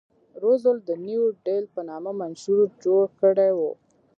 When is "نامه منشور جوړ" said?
1.89-3.03